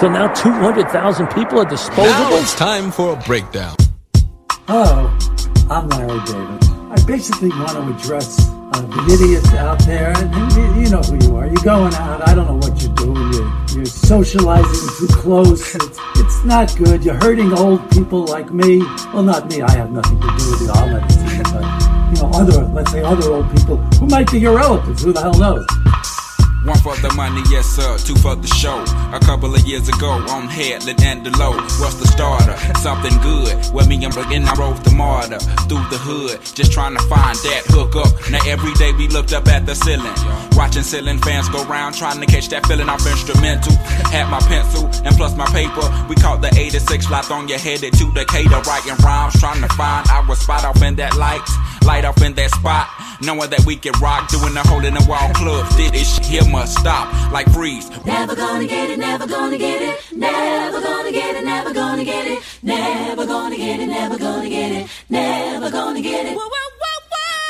[0.00, 2.04] So now 200,000 people are disposable?
[2.04, 3.76] Now it's time for a breakdown.
[4.66, 5.16] Hello,
[5.70, 6.73] I'm Larry David.
[6.94, 10.14] I basically want to address uh, the idiots out there,
[10.54, 11.46] you, you know who you are.
[11.46, 12.28] You're going out.
[12.28, 13.32] I don't know what you're doing.
[13.32, 15.74] You're, you're socializing too close.
[15.74, 17.04] It's, it's not good.
[17.04, 18.78] You're hurting old people like me.
[19.12, 19.60] Well, not me.
[19.60, 20.70] I have nothing to do with it.
[20.70, 21.42] I'll let it see.
[21.52, 21.64] But
[22.14, 25.02] you know, other let's say other old people who might be your relatives.
[25.02, 25.66] Who the hell knows?
[26.64, 28.80] One for the money, yes sir, two for the show.
[29.12, 31.60] A couple of years ago on Headland and Delowe.
[31.78, 32.56] What's the starter?
[32.80, 33.52] Something good.
[33.74, 37.36] Well, me and Brian, I rode the MARTA through the hood, just trying to find
[37.36, 38.08] that hook up.
[38.30, 40.16] Now every day we looked up at the ceiling,
[40.56, 43.76] watching ceiling fans go round, trying to catch that feeling off instrumental.
[44.08, 45.84] Had my pencil and plus my paper.
[46.08, 50.08] We caught the 86 lot on your headed to Decatur, writing rhymes, trying to find
[50.08, 51.44] our spot off in that light,
[51.84, 52.88] light off in that spot.
[53.22, 55.66] Knowing that we can rock, doing the hole in the wall club.
[55.76, 57.88] This shit here must stop, like freeze.
[58.04, 62.26] Never gonna get it, never gonna get it, never gonna get it, never gonna get
[62.26, 64.88] it, never gonna get it, never gonna get it,
[65.36, 66.34] never gonna get it.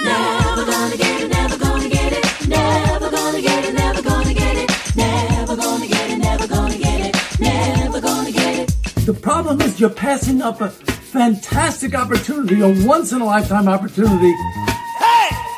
[0.03, 4.57] Never gonna get it, never gonna get it, never gonna get it, never gonna get
[4.57, 9.07] it, never gonna get it, never gonna get it, never gonna get it.
[9.07, 14.35] The problem is you're passing up a fantastic opportunity, a once in a lifetime opportunity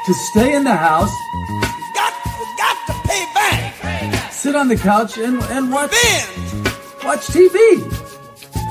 [0.07, 1.11] to stay in the house,
[1.95, 2.13] Got
[2.57, 4.33] got to pay back.
[4.33, 5.91] sit on the couch, and, and watch
[7.05, 7.57] watch TV.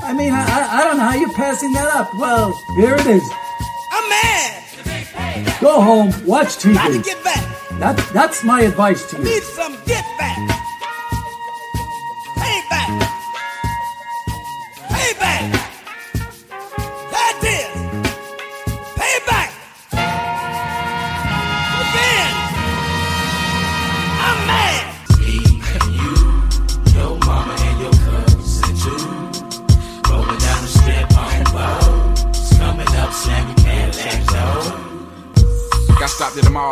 [0.02, 2.08] I mean, I, I, I don't know how you're passing that up.
[2.18, 3.22] Well, here it is.
[3.92, 5.60] I'm mad.
[5.60, 6.74] Go home, watch TV.
[6.74, 7.44] Got to get back.
[7.80, 9.24] That, that's my advice to you.
[9.24, 10.38] Need some get back.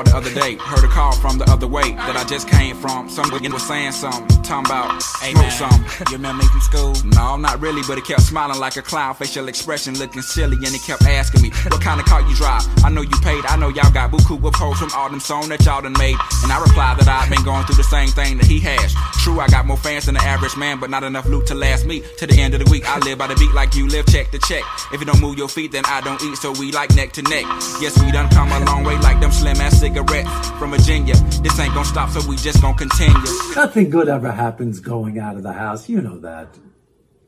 [0.00, 0.56] At the other day.
[0.56, 3.08] Heard a call from the other way that I just came from.
[3.08, 5.84] Somebody was saying something, talking about hey, smoke something.
[6.10, 6.94] You remember me from school?
[7.04, 10.74] No, not really, but it kept smiling like a clown, facial expression looking silly, and
[10.74, 12.62] it kept asking me what kind of car you drive.
[12.84, 15.48] I know you paid, I know y'all got buku with hoes from all them songs
[15.48, 18.38] that y'all done made, and I replied that I've been going through the same thing
[18.38, 18.94] that he has.
[19.22, 21.86] True, I got more fans than the average man, but not enough loot to last
[21.86, 22.84] me to the end of the week.
[22.86, 24.62] I live by the beat like you live, check to check.
[24.92, 27.22] If you don't move your feet, then I don't eat, so we like neck to
[27.22, 27.46] neck.
[27.80, 30.03] Yes, we done come a long way, like them slim ass cigarettes
[30.58, 31.14] from Virginia.
[31.42, 33.20] This ain't gonna stop, so we just gonna continue.
[33.56, 35.88] Nothing good ever happens going out of the house.
[35.88, 36.48] You know that.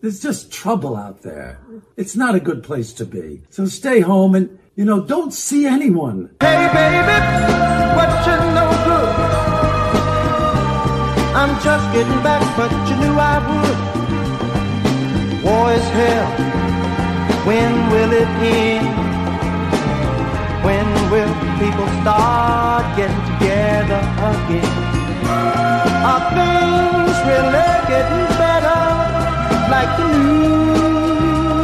[0.01, 1.59] There's just trouble out there.
[1.97, 3.43] It's not a good place to be.
[3.51, 6.31] So stay home and, you know, don't see anyone.
[6.41, 7.21] Hey baby,
[7.97, 9.15] what you no good?
[11.35, 13.79] I'm just getting back, but you knew I would.
[15.45, 16.31] War is hell.
[17.47, 18.87] When will it end?
[20.65, 24.73] When will people start getting together again?
[26.11, 28.83] Are things really getting better?
[29.73, 30.09] Like the
[31.07, 31.61] newspaper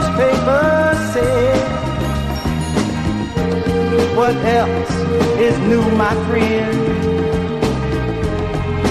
[1.12, 1.64] said.
[4.16, 4.95] What else
[5.47, 6.76] is new, my friend?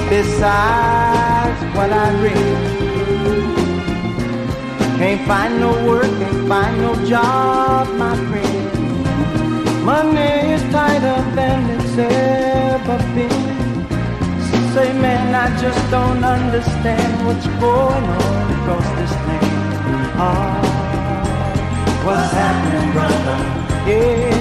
[0.10, 2.82] Besides what I read.
[5.00, 8.51] Can't find no work, can't find no job, my friend.
[9.84, 13.86] Money is tighter than it's ever been.
[14.74, 19.52] Say, man, I just don't understand what's going on across this thing.
[20.22, 20.62] Ah,
[22.06, 23.38] what's happening, brother?
[23.90, 24.32] Yeah,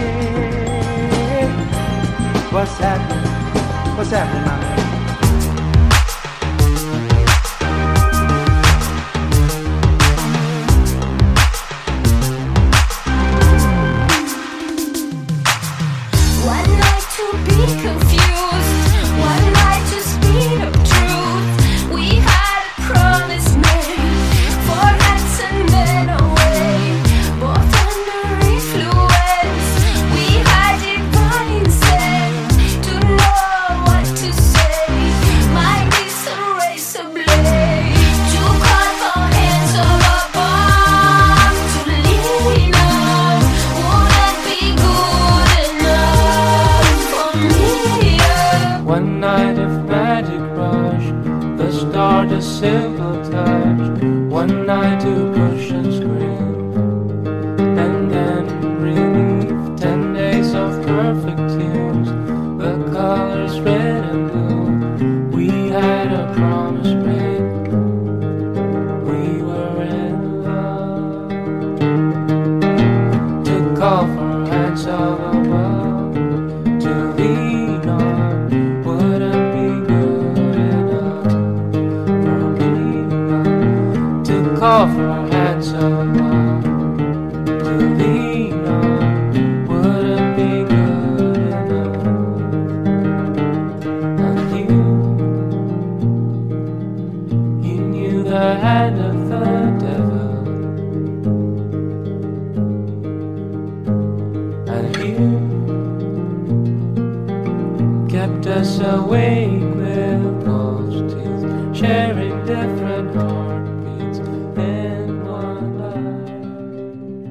[2.53, 3.97] what's happening?
[3.97, 4.70] What's happening, my man?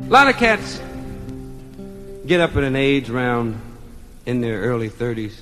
[0.03, 0.81] A lot of cats
[2.25, 3.61] get up at an age around
[4.25, 5.39] in their early 30s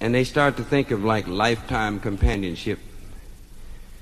[0.00, 2.78] and they start to think of like lifetime companionship.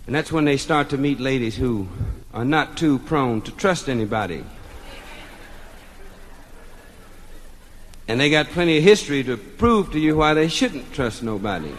[0.06, 1.88] And that's when they start to meet ladies who
[2.32, 4.44] are not too prone to trust anybody.
[8.06, 11.72] And they got plenty of history to prove to you why they shouldn't trust nobody.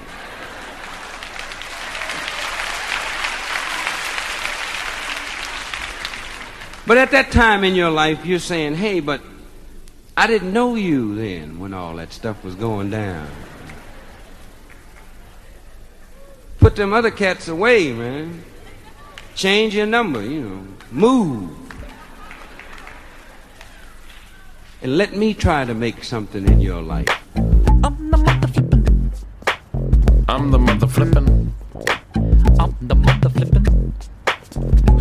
[6.90, 9.22] But at that time in your life, you're saying, hey, but
[10.18, 13.30] I didn't know you then when all that stuff was going down.
[16.60, 18.44] Put them other cats away, man.
[19.36, 20.66] Change your number, you know.
[20.90, 21.52] Move.
[24.82, 27.08] And let me try to make something in your life.
[27.36, 28.48] I'm the mother
[30.88, 31.54] flippin'.
[32.60, 33.94] I'm the mother flippin'.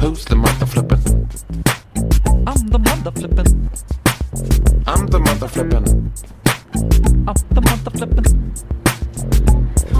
[0.01, 1.78] Who's the mother flippin'?
[2.49, 3.68] I'm the mother flippin'.
[4.86, 6.12] I'm the mother flippin'.
[7.28, 8.55] I'm the mother flippin'.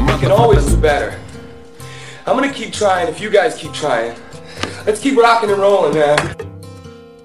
[0.07, 1.21] We can always do better.
[2.27, 4.17] I'm gonna keep trying if you guys keep trying.
[4.87, 6.17] Let's keep rocking and rolling, man.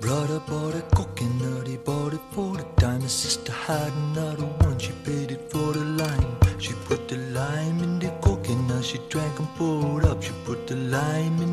[0.01, 2.99] Brother bought a coconut, he bought it for the dime.
[2.99, 6.35] His sister had another one, she paid it for the lime.
[6.59, 10.21] She put the lime in the coconut, she drank and poured up.
[10.21, 11.52] She put the lime in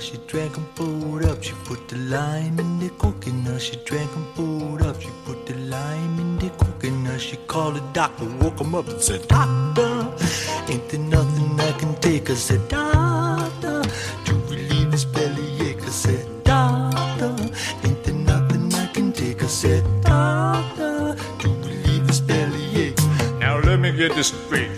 [0.00, 1.42] she drank and poured up.
[1.42, 5.00] She put the lime in the coconut, she drank and poured up.
[5.00, 9.00] She put the lime in the coconut, she called the doctor, woke him up and
[9.00, 10.08] said, Doctor,
[10.68, 12.30] ain't there nothing I can take?
[12.30, 13.82] I said, Doctor,
[14.24, 15.82] to relieve his bellyache.
[15.82, 17.36] I said, Doctor,
[17.84, 19.42] ain't there nothing I can take?
[19.42, 22.98] I said, Doctor, to relieve his bellyache.
[23.38, 24.70] Now let me get this straight.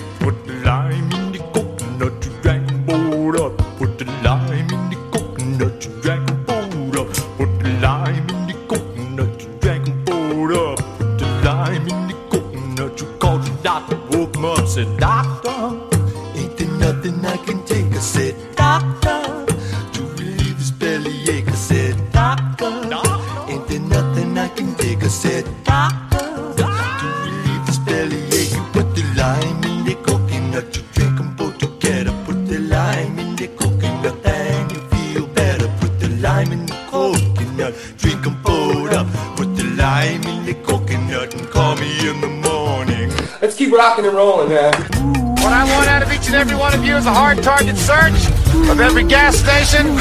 [49.73, 49.97] Station,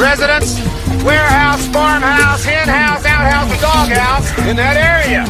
[0.00, 0.56] residence,
[1.04, 5.24] warehouse, farmhouse, hen house, outhouse, and doghouse in that area.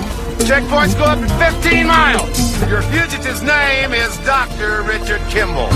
[0.46, 1.26] Checkpoints go up to
[1.60, 2.70] 15 miles.
[2.70, 4.82] Your fugitive's name is Dr.
[4.82, 5.68] Richard Kimble.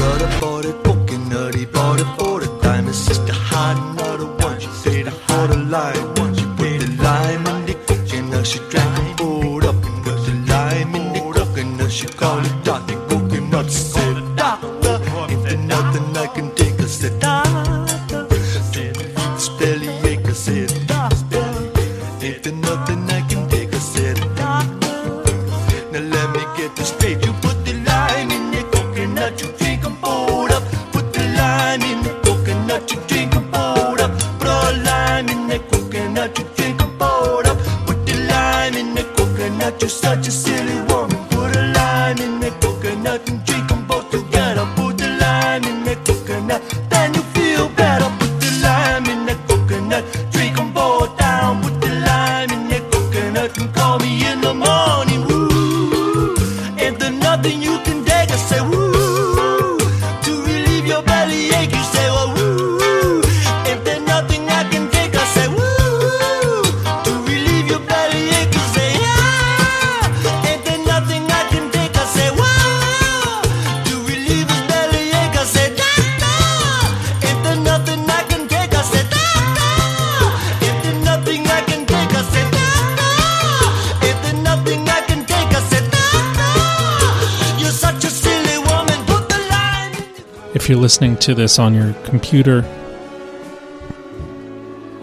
[90.89, 92.61] Listening to this on your computer,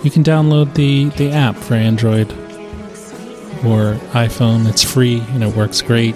[0.02, 2.32] you can download the, the app for Android
[3.64, 4.68] or iPhone.
[4.68, 6.16] It's free and it works great.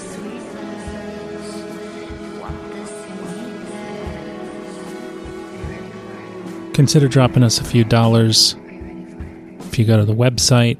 [6.73, 8.55] Consider dropping us a few dollars
[9.67, 10.79] if you go to the website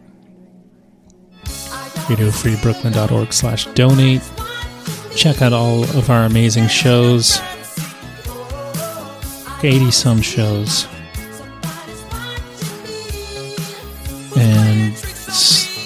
[1.44, 4.24] radiofreebrooklyn.org slash donate
[5.16, 7.40] check out all of our amazing shows
[9.64, 10.88] 80 some shows.
[14.38, 14.94] And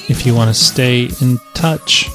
[0.09, 2.09] if you want to stay in touch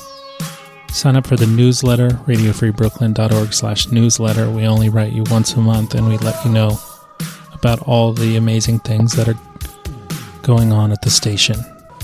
[0.98, 4.50] sign up for the newsletter radiofreebrooklyn.org slash newsletter.
[4.50, 6.78] We only write you once a month and we let you know
[7.52, 9.38] about all the amazing things that are
[10.42, 11.56] going on at the station.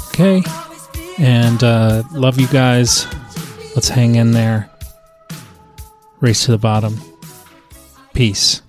[0.08, 0.42] Okay?
[1.18, 3.06] And uh, love you guys.
[3.74, 4.70] Let's hang in there.
[6.20, 7.00] Race to the bottom.
[8.12, 8.62] Peace